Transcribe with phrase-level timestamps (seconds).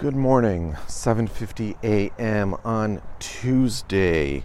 [0.00, 2.56] Good morning, 7:50 a.m.
[2.64, 4.44] on Tuesday,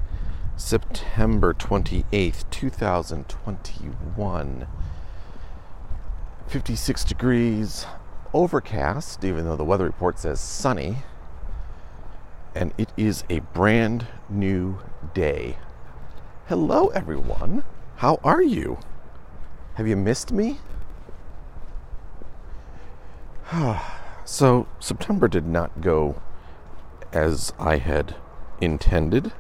[0.57, 4.67] September 28th, 2021.
[6.47, 7.85] 56 degrees,
[8.33, 10.97] overcast, even though the weather report says sunny.
[12.53, 14.79] And it is a brand new
[15.13, 15.56] day.
[16.48, 17.63] Hello everyone.
[17.95, 18.77] How are you?
[19.76, 20.59] Have you missed me?
[24.27, 26.20] So, September did not go
[27.13, 28.15] as I had
[28.59, 29.31] intended.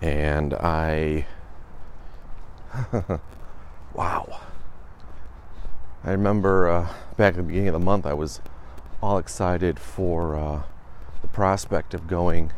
[0.00, 1.26] And I.
[3.92, 4.40] wow.
[6.04, 8.40] I remember uh, back at the beginning of the month, I was
[9.02, 10.62] all excited for uh,
[11.22, 12.52] the prospect of going,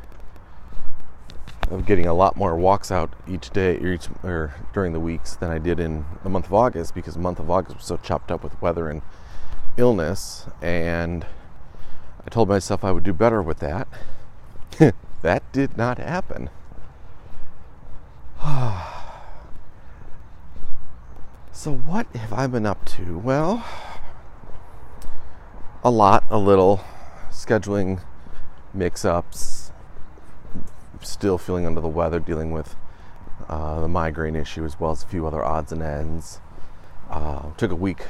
[1.70, 5.51] of getting a lot more walks out each day each, or during the weeks than
[5.51, 8.31] I did in the month of August because the month of August was so chopped
[8.31, 9.01] up with weather and
[9.79, 11.25] illness, and
[12.27, 13.89] I told myself I would do better with that.
[15.23, 16.51] that did not happen.
[21.53, 23.17] so, what have I been up to?
[23.19, 23.65] Well,
[25.83, 26.85] a lot, a little,
[27.31, 28.01] scheduling
[28.75, 29.73] mix ups,
[31.01, 32.75] still feeling under the weather, dealing with
[33.48, 36.41] uh, the migraine issue as well as a few other odds and ends.
[37.09, 38.05] Uh, took a week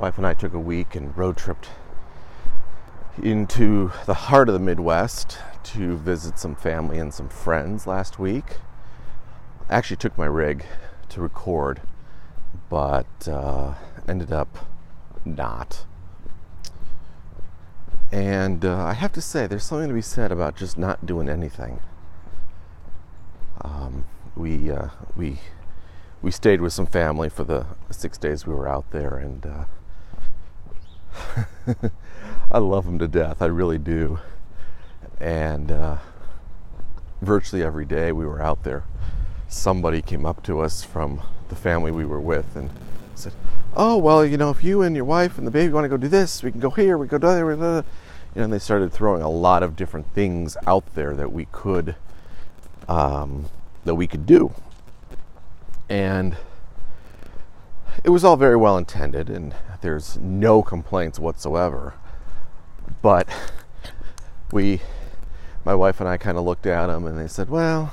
[0.00, 1.68] wife and I took a week and road tripped
[3.22, 8.56] into the heart of the Midwest to visit some family and some friends last week.
[9.68, 10.64] I actually took my rig
[11.10, 11.82] to record,
[12.70, 13.74] but uh,
[14.08, 14.66] ended up
[15.26, 15.84] not.
[18.10, 21.28] And uh, I have to say, there's something to be said about just not doing
[21.28, 21.80] anything.
[23.60, 25.40] Um, we uh, we
[26.22, 29.64] we stayed with some family for the six days we were out there, and uh,
[32.50, 33.40] I love them to death.
[33.42, 34.18] I really do.
[35.20, 35.98] And uh,
[37.20, 38.84] virtually every day we were out there,
[39.48, 42.70] somebody came up to us from the family we were with and
[43.14, 43.32] said,
[43.74, 45.96] "Oh, well, you know, if you and your wife and the baby want to go
[45.96, 46.96] do this, we can go here.
[46.96, 47.84] We can go there." You know,
[48.34, 51.96] and they started throwing a lot of different things out there that we could
[52.88, 53.46] um,
[53.84, 54.52] that we could do,
[55.88, 56.36] and
[58.04, 61.94] it was all very well intended, and there's no complaints whatsoever.
[63.02, 63.28] But
[64.52, 64.80] we,
[65.64, 67.92] my wife and I, kind of looked at them, and they said, "Well,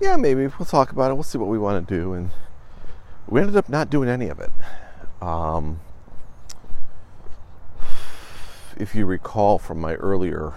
[0.00, 1.14] yeah, maybe we'll talk about it.
[1.14, 2.30] We'll see what we want to do." And
[3.26, 4.50] we ended up not doing any of it.
[5.20, 5.80] Um,
[8.76, 10.54] if you recall from my earlier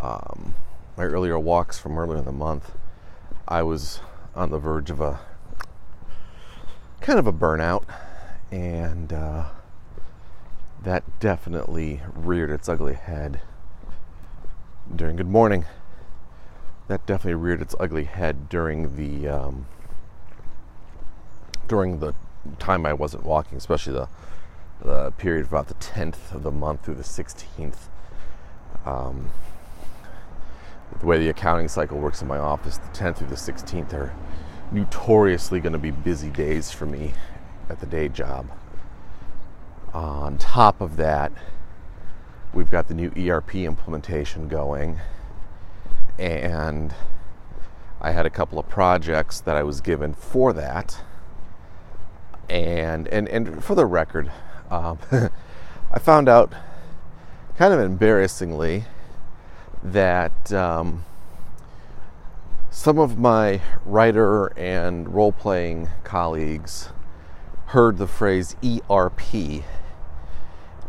[0.00, 0.54] um,
[0.96, 2.72] my earlier walks from earlier in the month,
[3.46, 4.00] I was
[4.34, 5.20] on the verge of a
[7.06, 7.84] kind of a burnout,
[8.50, 9.44] and uh,
[10.82, 13.40] that definitely reared its ugly head
[14.94, 15.66] during Good Morning.
[16.88, 19.66] That definitely reared its ugly head during the um,
[21.68, 22.12] during the
[22.58, 24.08] time I wasn't walking, especially the
[24.80, 27.88] the period about the 10th of the month through the 16th.
[28.84, 29.30] Um,
[30.98, 34.12] the way the accounting cycle works in my office, the 10th through the 16th are
[34.72, 37.14] notoriously going to be busy days for me
[37.68, 38.46] at the day job.
[39.92, 41.32] On top of that,
[42.52, 44.98] we've got the new ERP implementation going,
[46.18, 46.94] and
[48.00, 50.98] I had a couple of projects that I was given for that.
[52.48, 54.30] And and and for the record,
[54.70, 54.98] um,
[55.92, 56.52] I found out
[57.56, 58.84] kind of embarrassingly
[59.82, 60.52] that.
[60.52, 61.04] Um,
[62.76, 66.90] some of my writer and role playing colleagues
[67.68, 69.64] heard the phrase ERP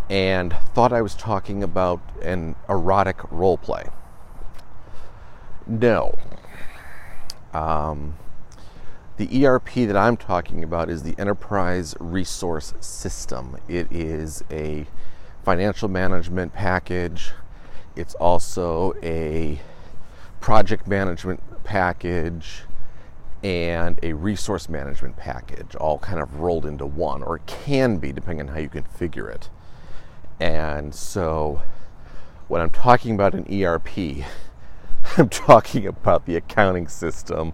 [0.10, 3.86] and thought I was talking about an erotic role play.
[5.66, 6.14] No.
[7.54, 8.18] Um,
[9.16, 13.56] the ERP that I'm talking about is the Enterprise Resource System.
[13.70, 14.88] It is a
[15.46, 17.32] financial management package.
[17.96, 19.62] It's also a
[20.42, 22.64] project management package
[23.44, 28.12] and a resource management package all kind of rolled into one, or it can be
[28.14, 29.50] depending on how you configure it.
[30.40, 31.62] And so
[32.48, 34.26] when I'm talking about an ERP,
[35.18, 37.54] I'm talking about the accounting system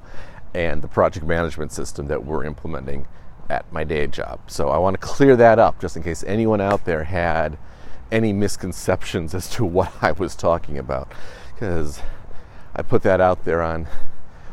[0.53, 3.07] and the project management system that we're implementing
[3.49, 4.39] at my day job.
[4.47, 7.57] So I want to clear that up just in case anyone out there had
[8.11, 11.11] any misconceptions as to what I was talking about.
[11.53, 11.99] Because
[12.75, 13.87] I put that out there on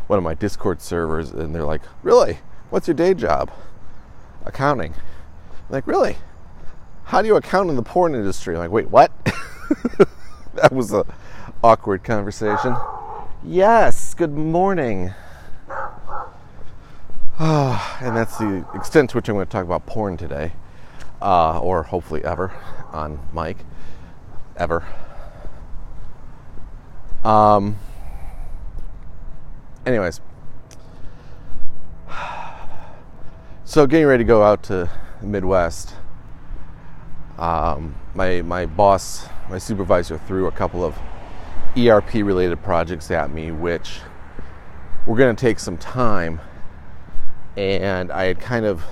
[0.07, 2.39] one of my Discord servers, and they're like, "Really?
[2.71, 3.51] What's your day job?"
[4.45, 4.95] Accounting.
[4.95, 6.17] I'm like, really?
[7.11, 8.55] how do you account in the porn industry?
[8.55, 9.11] I'm like, wait, what?
[10.55, 11.03] that was an
[11.65, 12.77] awkward conversation.
[13.43, 15.13] Yes, good morning.
[17.41, 20.53] and that's the extent to which I'm going to talk about porn today,
[21.21, 22.53] uh, or hopefully ever
[22.93, 23.57] on mic,
[24.57, 24.85] ever.
[27.25, 27.77] Um.
[29.87, 30.21] Anyways,
[33.65, 34.91] so getting ready to go out to
[35.21, 35.95] the Midwest
[37.41, 40.97] um, my my boss, my supervisor, threw a couple of
[41.77, 44.01] ERP related projects at me, which
[45.07, 46.41] were going to take some time,
[47.57, 48.85] and I had kind of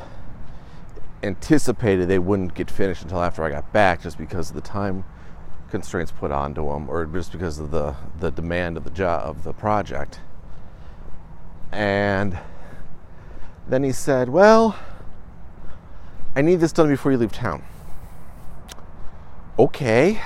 [1.23, 5.05] anticipated they wouldn't get finished until after I got back, just because of the time
[5.69, 9.45] constraints put onto them, or just because of the the demand of the job of
[9.45, 10.21] the project.
[11.73, 12.39] And
[13.67, 14.77] then he said, "Well,
[16.35, 17.63] I need this done before you leave town."
[19.59, 20.21] okay.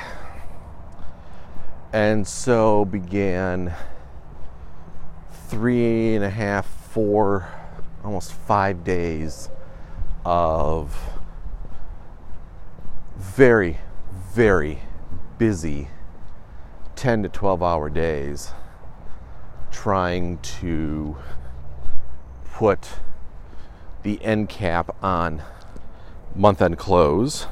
[1.92, 3.74] And so began
[5.48, 7.48] three and a half, four,
[8.04, 9.48] almost five days
[10.24, 10.96] of
[13.16, 13.78] very,
[14.34, 14.80] very
[15.38, 15.88] busy
[16.96, 18.52] 10 to 12 hour days
[19.72, 21.16] trying to
[22.52, 22.90] put
[24.02, 25.42] the end cap on
[26.34, 27.44] month end close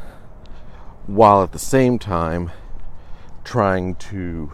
[1.06, 2.50] while at the same time
[3.42, 4.52] trying to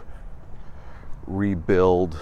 [1.27, 2.17] rebuild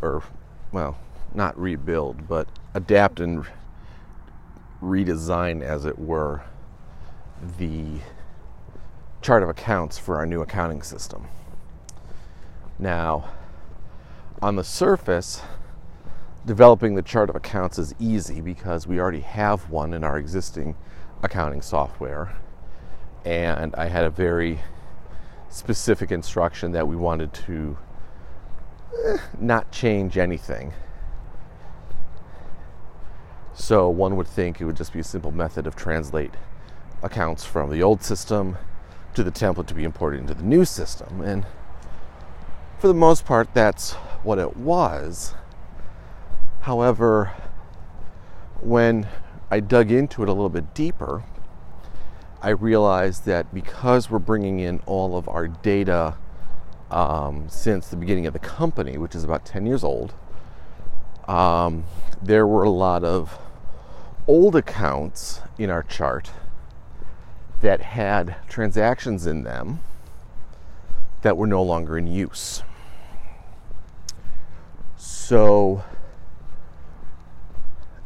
[0.00, 0.22] or
[0.70, 0.96] well
[1.34, 3.44] not rebuild but adapt and
[4.82, 6.42] redesign as it were
[7.58, 8.00] the
[9.20, 11.26] chart of accounts for our new accounting system.
[12.78, 13.30] Now
[14.40, 15.42] on the surface
[16.46, 20.74] developing the chart of accounts is easy because we already have one in our existing
[21.22, 22.36] accounting software
[23.24, 24.60] and I had a very
[25.50, 27.76] specific instruction that we wanted to
[29.06, 30.72] eh, not change anything.
[33.54, 36.32] So one would think it would just be a simple method of translate
[37.02, 38.56] accounts from the old system
[39.14, 41.20] to the template to be imported into the new system.
[41.20, 41.44] And
[42.78, 45.34] for the most part, that's what it was.
[46.62, 47.32] However,
[48.60, 49.08] when
[49.50, 51.24] I dug into it a little bit deeper,
[52.40, 56.16] I realized that because we're bringing in all of our data
[56.90, 60.14] um, since the beginning of the company, which is about 10 years old,
[61.26, 61.84] um,
[62.22, 63.38] there were a lot of
[64.26, 66.30] old accounts in our chart
[67.60, 69.80] that had transactions in them
[71.22, 72.62] that were no longer in use.
[74.98, 75.84] So,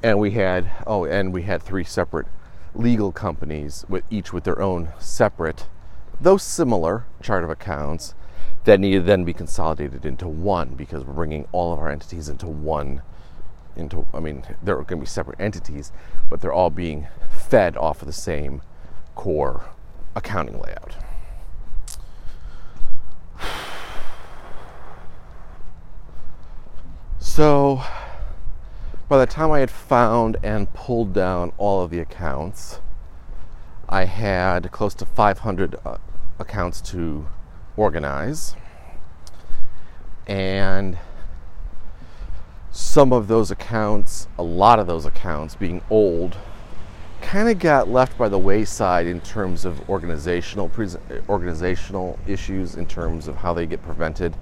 [0.02, 2.26] and we had, oh, and we had three separate
[2.74, 5.68] legal companies with each with their own separate,
[6.20, 8.14] though similar, chart of accounts
[8.64, 12.28] that need to then be consolidated into one because we're bringing all of our entities
[12.28, 13.00] into one
[13.74, 15.92] into I mean they're going to be separate entities
[16.28, 18.60] but they're all being fed off of the same
[19.14, 19.64] core
[20.14, 20.96] accounting layout.
[27.34, 27.80] So
[29.08, 32.80] by the time I had found and pulled down all of the accounts,
[33.88, 35.96] I had close to 500 uh,
[36.38, 37.26] accounts to
[37.74, 38.54] organize.
[40.26, 40.98] And
[42.70, 46.36] some of those accounts, a lot of those accounts being old,
[47.22, 50.70] kind of got left by the wayside in terms of organizational
[51.30, 54.36] organizational issues in terms of how they get prevented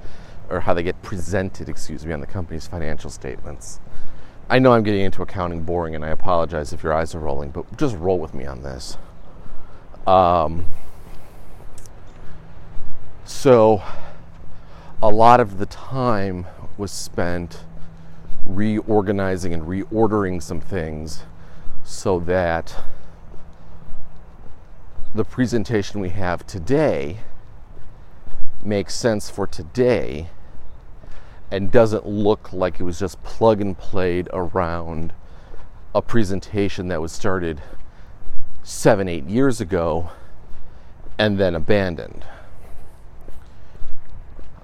[0.50, 3.80] or how they get presented, excuse me, on the company's financial statements.
[4.48, 7.50] I know I'm getting into accounting boring, and I apologize if your eyes are rolling,
[7.50, 8.98] but just roll with me on this.
[10.06, 10.66] Um,
[13.24, 13.80] so,
[15.00, 17.64] a lot of the time was spent
[18.44, 21.22] reorganizing and reordering some things
[21.84, 22.74] so that
[25.14, 27.18] the presentation we have today
[28.62, 30.28] makes sense for today
[31.50, 35.12] and doesn't look like it was just plug and played around
[35.94, 37.60] a presentation that was started
[38.62, 40.10] seven, eight years ago
[41.18, 42.24] and then abandoned.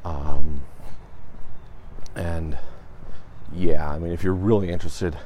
[0.04, 0.62] Um,
[2.14, 2.56] and
[3.52, 5.16] yeah, I mean, if you're really interested,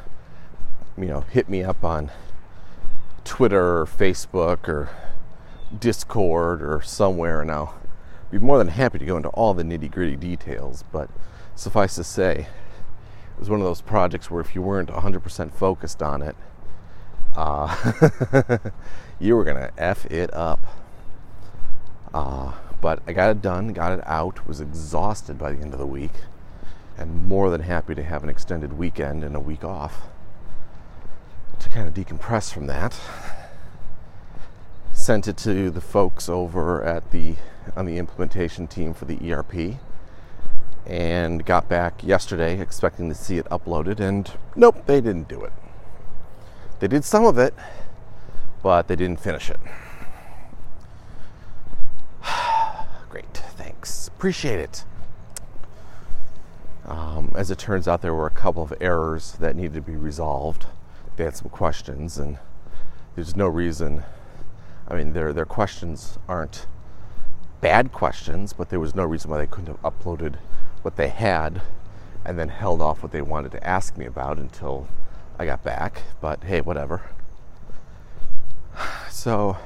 [0.96, 2.10] you know, hit me up on
[3.24, 4.88] Twitter or Facebook or
[5.78, 7.74] Discord or somewhere, and I'll
[8.30, 10.84] be more than happy to go into all the nitty gritty details.
[10.90, 11.10] But
[11.60, 12.46] suffice to say,
[13.34, 16.36] it was one of those projects where if you weren't 100% focused on it,
[17.36, 17.92] Uh,
[19.20, 20.58] you were gonna f it up.
[22.12, 24.48] Uh, but I got it done, got it out.
[24.48, 26.10] Was exhausted by the end of the week,
[26.98, 30.08] and more than happy to have an extended weekend and a week off
[31.60, 32.98] to kind of decompress from that.
[34.92, 37.36] Sent it to the folks over at the
[37.76, 39.78] on the implementation team for the ERP
[40.86, 45.52] and got back yesterday expecting to see it uploaded and nope, they didn't do it.
[46.80, 47.54] They did some of it,
[48.62, 49.60] but they didn't finish it.
[53.10, 54.08] Great, thanks.
[54.08, 54.84] Appreciate it.
[56.86, 59.94] Um, as it turns out, there were a couple of errors that needed to be
[59.94, 60.66] resolved.
[61.16, 62.38] They had some questions, and
[63.14, 64.02] there's no reason.
[64.88, 66.66] I mean, their their questions aren't
[67.60, 70.36] bad questions, but there was no reason why they couldn't have uploaded
[70.82, 71.62] what they had
[72.24, 74.86] and then held off what they wanted to ask me about until
[75.38, 76.02] I got back.
[76.20, 77.02] But hey, whatever.
[79.10, 79.58] So,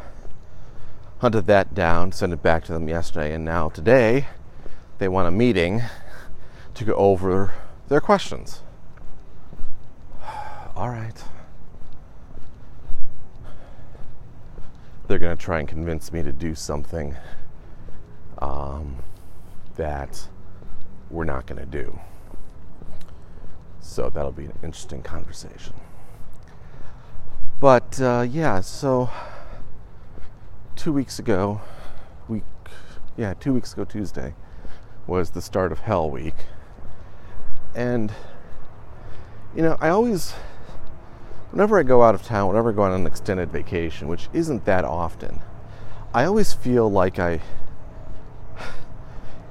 [1.18, 4.26] hunted that down, sent it back to them yesterday, and now today
[4.98, 5.82] they want a meeting
[6.74, 7.52] to go over
[7.88, 8.62] their questions.
[10.76, 11.22] All right.
[15.06, 17.16] They're going to try and convince me to do something
[18.38, 18.96] um,
[19.76, 20.28] that
[21.10, 21.98] we're not going to do.
[23.80, 25.74] So that'll be an interesting conversation.
[27.60, 29.10] But uh, yeah, so
[30.76, 31.60] two weeks ago,
[32.28, 32.42] week,
[33.16, 34.34] yeah, two weeks ago Tuesday
[35.06, 36.34] was the start of Hell Week.
[37.74, 38.12] And,
[39.54, 40.32] you know, I always,
[41.50, 44.64] whenever I go out of town, whenever I go on an extended vacation, which isn't
[44.64, 45.40] that often,
[46.12, 47.40] I always feel like I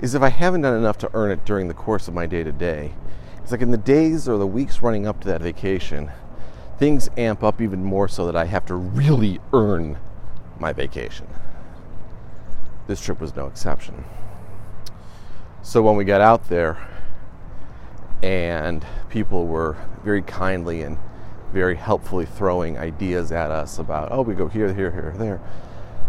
[0.03, 2.43] is if I haven't done enough to earn it during the course of my day
[2.43, 2.91] to day.
[3.41, 6.12] It's like in the days or the weeks running up to that vacation,
[6.77, 9.98] things amp up even more so that I have to really earn
[10.60, 11.25] my vacation.
[12.86, 14.03] This trip was no exception.
[15.62, 16.86] So when we got out there,
[18.22, 20.98] and people were very kindly and
[21.53, 25.39] very helpfully throwing ideas at us about, oh, we go here, here, here, there.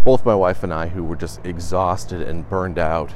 [0.04, 3.12] Both my wife and I, who were just exhausted and burned out,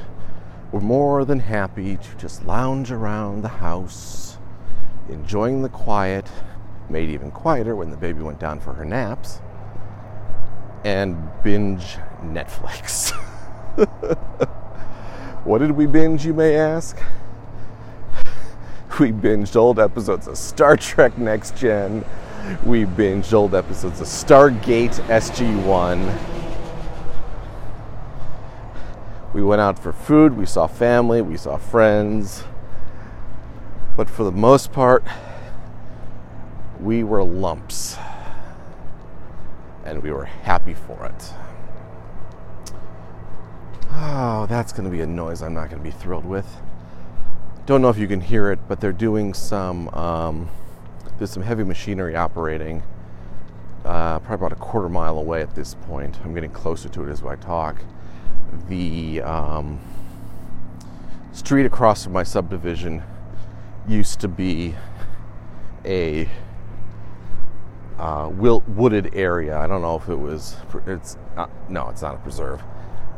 [0.73, 4.39] were more than happy to just lounge around the house,
[5.09, 6.27] enjoying the quiet,
[6.91, 9.41] made even quieter when the baby went down for her naps,
[10.85, 13.13] and binge Netflix.
[15.45, 17.01] what did we binge, you may ask?
[19.01, 22.05] We binged old episodes of Star Trek Next Gen.
[22.65, 26.38] We binged old episodes of Stargate SG 1
[29.39, 32.43] we went out for food, we saw family, we saw friends.
[33.97, 35.05] But for the most part,
[36.81, 37.97] we were lumps.
[39.85, 41.33] And we were happy for it.
[43.93, 46.61] Oh, that's going to be a noise I'm not going to be thrilled with.
[47.65, 50.51] Don't know if you can hear it, but they're doing some, um,
[51.19, 52.83] there's some heavy machinery operating
[53.85, 56.19] uh, probably about a quarter mile away at this point.
[56.25, 57.77] I'm getting closer to it as I talk
[58.69, 59.81] the um,
[61.33, 63.03] street across from my subdivision
[63.87, 64.75] used to be
[65.85, 66.29] a
[67.99, 69.59] uh, wooded area.
[69.59, 70.57] I don't know if it was.
[70.87, 72.63] It's not, no, it's not a preserve.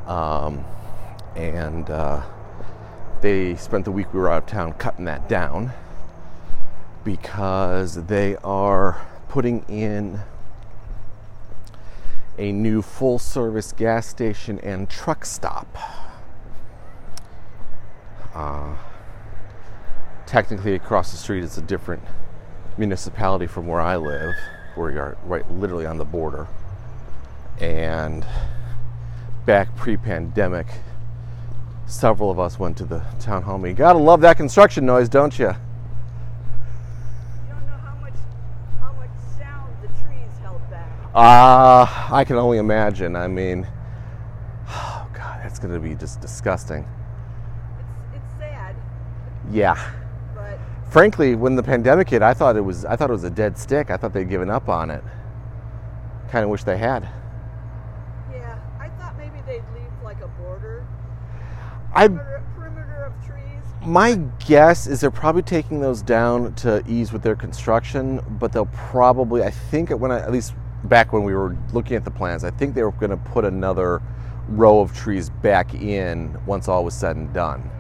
[0.07, 0.65] Um,
[1.37, 2.23] and uh,
[3.21, 5.73] they spent the week we were out of town cutting that down
[7.05, 10.21] because they are putting in
[12.39, 15.77] a new full service gas station and truck stop.
[18.35, 18.75] Uh,
[20.27, 22.03] technically, across the street is a different
[22.79, 24.35] municipality from where I live,
[24.75, 26.47] where you are right literally on the border.
[27.59, 28.25] And
[29.45, 30.67] back pre pandemic,
[31.87, 33.77] several of us went to the town hall meeting.
[33.77, 35.55] Gotta love that construction noise, don't you?
[41.15, 43.17] Uh, I can only imagine.
[43.17, 43.67] I mean,
[44.69, 46.87] oh God, that's going to be just disgusting.
[47.81, 48.77] It's, it's sad.
[49.51, 49.75] Yeah.
[50.37, 53.31] But frankly, when the pandemic hit, I thought it was I thought it was a
[53.31, 53.91] dead stick.
[53.91, 55.03] I thought they'd given up on it.
[56.29, 57.09] Kind of wish they had.
[58.31, 60.87] Yeah, I thought maybe they'd leave like a border.
[61.93, 62.07] I.
[62.07, 63.65] Perimeter of trees.
[63.85, 64.15] My
[64.47, 69.43] guess is they're probably taking those down to ease with their construction, but they'll probably,
[69.43, 72.51] I think, when I, at least back when we were looking at the plans, I
[72.51, 74.01] think they were going to put another
[74.49, 77.71] row of trees back in once all was said and done.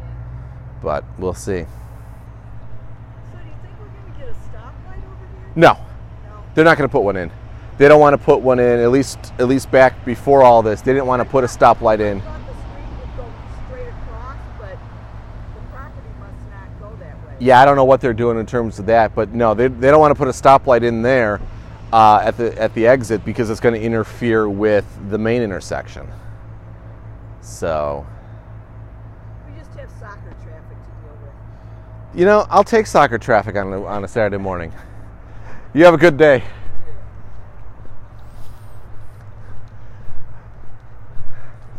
[0.82, 1.40] But we'll see.
[1.42, 5.52] So do you think we're going to get a stoplight over here?
[5.56, 5.72] No.
[6.24, 6.42] no.
[6.54, 7.30] They're not going to put one in.
[7.78, 8.80] they don't want to put one in.
[8.80, 12.00] At least at least back before all this, they didn't want to put a stoplight
[12.00, 12.18] in.
[12.18, 13.32] I thought the street would go
[13.66, 14.78] straight across, but
[15.54, 17.36] the property must not go that way.
[17.40, 19.90] Yeah, I don't know what they're doing in terms of that, but no, they, they
[19.90, 21.40] don't want to put a stoplight in there
[21.92, 26.08] uh, at the at the exit because it's going to interfere with the main intersection.
[27.40, 28.06] So,
[29.48, 32.18] We just have soccer traffic to deal with.
[32.18, 34.72] you know, I'll take soccer traffic on a, on a Saturday morning.
[35.72, 36.44] You have a good day.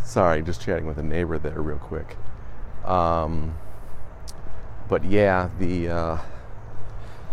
[0.04, 2.18] Sorry, just chatting with a neighbor there real quick.
[2.84, 3.56] Um,
[4.90, 6.18] but yeah, the uh,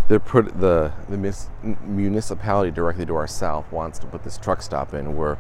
[0.09, 1.47] the the
[1.85, 5.15] municipality directly to our south wants to put this truck stop in.
[5.15, 5.37] We're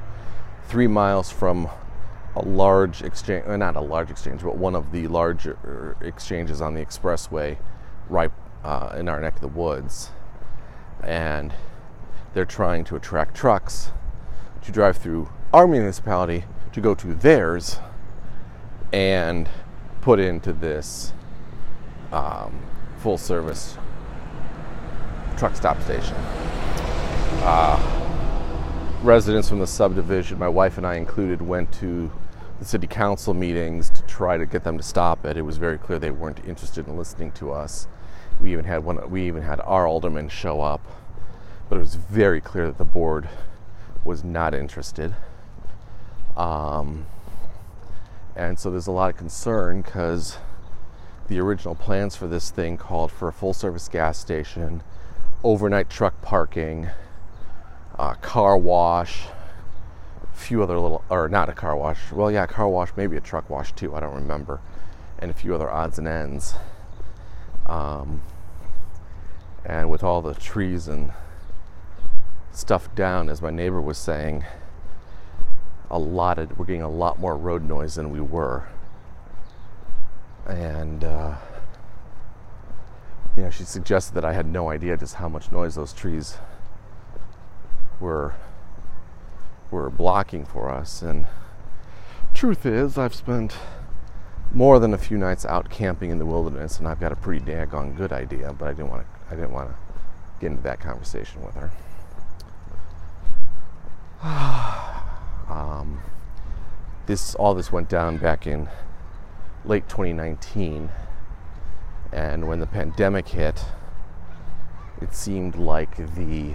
[0.66, 1.68] three miles from
[2.37, 6.75] a large exchange, uh, not a large exchange, but one of the larger exchanges on
[6.75, 7.56] the expressway,
[8.08, 8.30] right
[8.62, 10.10] uh, in our neck of the woods,
[11.02, 11.54] and
[12.34, 13.90] they're trying to attract trucks
[14.62, 17.78] to drive through our municipality to go to theirs
[18.92, 19.48] and
[20.02, 21.14] put into this
[22.12, 22.60] um,
[22.98, 23.78] full service
[25.38, 26.16] truck stop station.
[27.45, 27.80] Uh,
[29.02, 32.11] residents from the subdivision, my wife and I included, went to
[32.59, 35.37] the city council meetings to try to get them to stop it.
[35.37, 37.87] It was very clear they weren't interested in listening to us.
[38.40, 39.09] We even had one.
[39.11, 40.80] We even had our alderman show up,
[41.68, 43.28] but it was very clear that the board
[44.04, 45.14] was not interested.
[46.37, 47.07] Um,
[48.35, 50.38] and so there's a lot of concern because
[51.28, 54.83] the original plans for this thing called for a full service gas station,
[55.45, 56.88] overnight truck parking,
[57.99, 59.26] uh, car wash,
[60.23, 63.21] a few other little, or not a car wash, well, yeah, car wash, maybe a
[63.21, 64.61] truck wash too, I don't remember,
[65.18, 66.54] and a few other odds and ends.
[67.66, 68.23] Um,
[69.64, 71.12] and with all the trees and
[72.52, 74.45] stuff down, as my neighbor was saying,
[75.90, 78.68] a lot of we're getting a lot more road noise than we were
[80.49, 81.34] and uh,
[83.38, 86.38] you know she suggested that i had no idea just how much noise those trees
[88.00, 88.34] were
[89.70, 91.02] were blocking for us.
[91.02, 91.26] And
[92.34, 93.56] truth is i've spent
[94.52, 97.44] more than a few nights out camping in the wilderness and i've got a pretty
[97.44, 99.76] daggone good idea but i didn't want to i didn't want to
[100.40, 101.70] get into that conversation with her.
[105.48, 106.02] Um,
[107.06, 108.68] this all this went down back in
[109.64, 110.90] late 2019,
[112.12, 113.64] and when the pandemic hit,
[115.00, 116.54] it seemed like the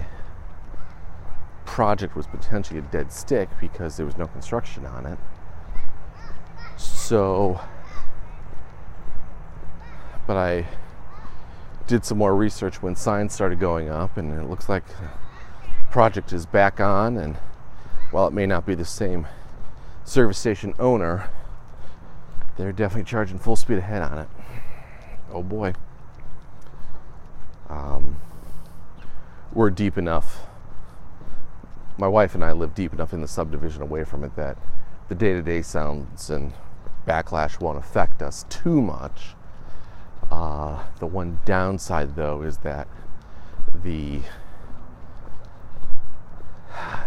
[1.64, 5.18] project was potentially a dead stick because there was no construction on it.
[6.76, 7.60] So,
[10.26, 10.66] but I
[11.86, 15.08] did some more research when signs started going up, and it looks like the
[15.90, 17.16] project is back on.
[17.16, 17.36] And
[18.10, 19.26] while it may not be the same
[20.04, 21.30] service station owner,
[22.56, 24.28] they're definitely charging full speed ahead on it.
[25.34, 25.74] Oh boy.
[27.68, 28.20] Um,
[29.52, 30.46] we're deep enough.
[31.98, 34.56] My wife and I live deep enough in the subdivision away from it that
[35.08, 36.52] the day to day sounds and
[37.04, 39.34] backlash won't affect us too much.
[40.30, 42.86] Uh, the one downside, though, is that
[43.82, 44.20] the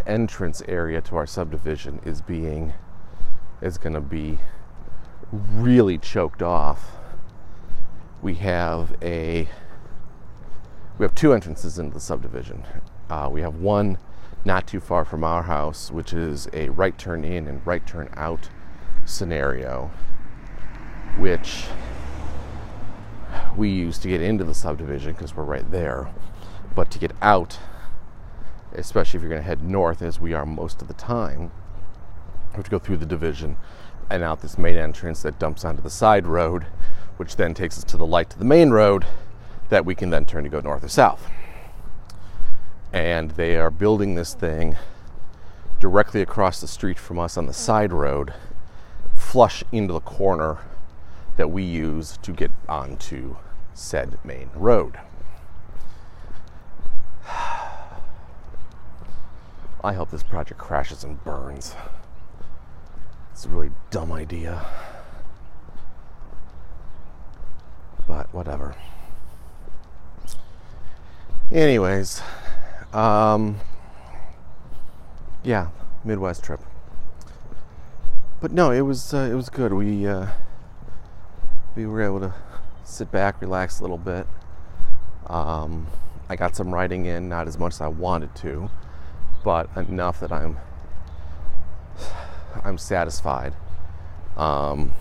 [0.05, 2.73] entrance area to our subdivision is being
[3.61, 4.37] is going to be
[5.31, 6.96] really choked off.
[8.21, 9.47] We have a
[10.97, 12.63] we have two entrances into the subdivision.
[13.10, 13.99] Uh, we have one
[14.43, 18.10] not too far from our house, which is a right turn in and right turn
[18.15, 18.49] out
[19.06, 19.91] scenario,
[21.17, 21.65] which
[23.56, 26.10] we use to get into the subdivision because we're right there.
[26.75, 27.60] But to get out,
[28.73, 31.51] especially if you're going to head north, as we are most of the time,
[32.51, 33.58] you have to go through the division
[34.10, 36.65] and out this main entrance that dumps onto the side road,
[37.17, 39.06] which then takes us to the light to the main road
[39.69, 41.30] that we can then turn to go north or south.
[42.93, 44.77] And they are building this thing
[45.80, 48.34] directly across the street from us on the side road,
[49.13, 50.58] flush into the corner
[51.36, 53.36] that we use to get onto
[53.73, 54.97] said main road.
[59.84, 61.75] I hope this project crashes and burns.
[63.32, 64.65] It's a really dumb idea.
[68.17, 68.75] But whatever.
[71.51, 72.19] Anyways,
[72.91, 73.60] um,
[75.43, 75.67] yeah,
[76.03, 76.60] Midwest trip.
[78.41, 79.71] But no, it was uh, it was good.
[79.71, 80.30] We uh,
[81.75, 82.34] we were able to
[82.84, 84.25] sit back, relax a little bit.
[85.27, 85.86] Um,
[86.27, 88.71] I got some writing in, not as much as I wanted to,
[89.43, 90.58] but enough that I'm
[92.63, 93.53] I'm satisfied.
[94.36, 94.93] Um,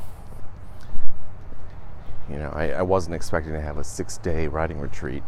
[2.30, 5.22] you know, I, I, wasn't expecting to have a six-day riding retreat,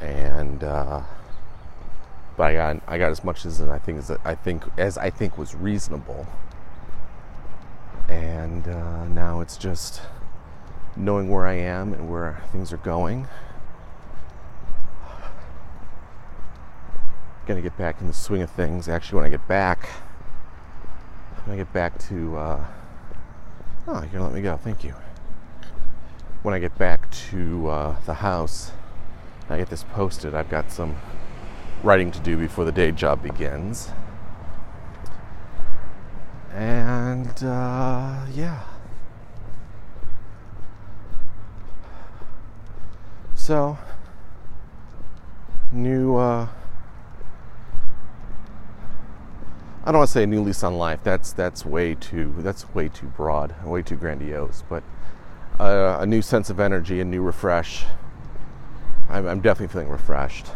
[0.00, 1.02] and uh,
[2.36, 5.10] but I got I got as much as I think as I think as I
[5.10, 6.26] think was reasonable,
[8.08, 10.00] and uh, now it's just
[10.96, 13.28] knowing where I am and where things are going.
[17.46, 18.88] Gonna get back in the swing of things.
[18.88, 19.86] Actually, when I get back,
[21.44, 22.64] when I get back to, uh,
[23.88, 24.56] oh, you're gonna let me go.
[24.56, 24.94] Thank you.
[26.42, 28.72] When I get back to uh, the house,
[29.48, 30.34] I get this posted.
[30.34, 30.96] I've got some
[31.84, 33.90] writing to do before the day job begins.
[36.52, 38.64] And uh, yeah.
[43.36, 43.78] So,
[45.70, 46.16] new.
[46.16, 46.48] Uh,
[49.84, 51.00] I don't want to say new lease on life.
[51.02, 54.62] That's that's way too that's way too broad, way too grandiose.
[54.68, 54.84] But
[55.58, 57.84] uh, a new sense of energy, a new refresh.
[59.08, 60.46] I'm, I'm definitely feeling refreshed.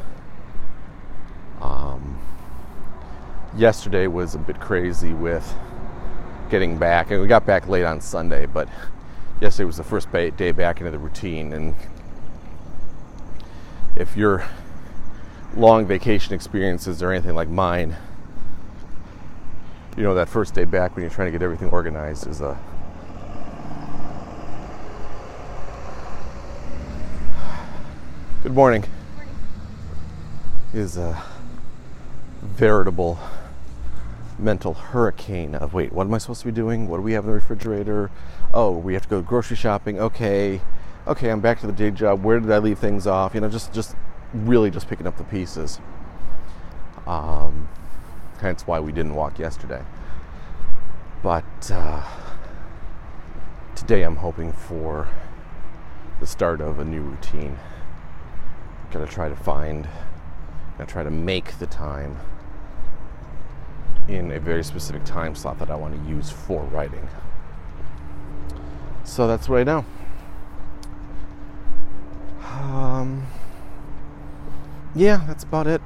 [1.61, 2.19] Um,
[3.57, 5.55] yesterday was a bit crazy with
[6.51, 8.47] getting back, and we got back late on Sunday.
[8.47, 8.69] But
[9.41, 11.75] yesterday was the first day back into the routine, and
[13.97, 14.45] if your
[15.57, 17.97] long vacation experiences are anything like mine
[19.97, 22.59] you know that first day back when you're trying to get everything organized is a
[28.47, 28.85] good morning,
[30.73, 31.21] is a
[32.43, 33.19] veritable
[34.39, 36.87] mental hurricane of wait what am i supposed to be doing?
[36.87, 38.09] What do we have in the refrigerator?
[38.55, 39.99] Oh we have to go grocery shopping.
[39.99, 40.61] Okay.
[41.09, 42.23] Okay i'm back to the day job.
[42.23, 43.35] Where did i leave things off?
[43.35, 43.97] You know just just
[44.33, 45.81] really just picking up the pieces.
[47.05, 47.69] Um,
[48.39, 49.83] hence why we didn't walk yesterday.
[51.21, 52.01] But uh,
[53.75, 55.09] today I'm hoping for
[56.21, 57.59] the start of a new routine.
[58.91, 59.89] Gotta try to find,
[60.79, 62.19] gotta try to make the time
[64.09, 67.09] in a very specific time slot that I want to use for writing.
[69.05, 69.85] So that's what I know.
[72.45, 73.27] Um,
[74.95, 75.83] yeah, that's about it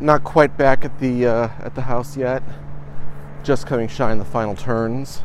[0.00, 2.42] not quite back at the uh, at the house yet.
[3.42, 5.22] Just coming shy in the final turns,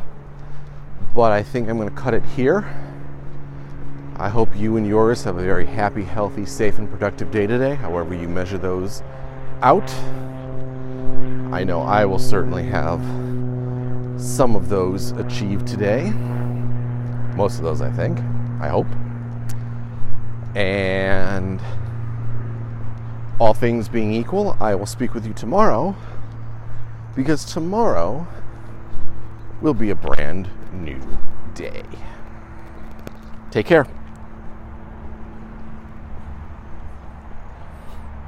[1.14, 2.68] but I think I'm going to cut it here.
[4.20, 7.74] I hope you and yours have a very happy, healthy, safe, and productive day today,
[7.74, 9.02] however you measure those
[9.62, 9.90] out.
[11.50, 13.00] I know I will certainly have
[14.20, 16.10] some of those achieved today.
[17.34, 18.18] Most of those, I think.
[18.60, 18.86] I hope.
[20.54, 21.58] And
[23.40, 25.96] all things being equal, I will speak with you tomorrow
[27.16, 28.26] because tomorrow
[29.62, 31.00] will be a brand new
[31.54, 31.84] day.
[33.50, 33.86] Take care.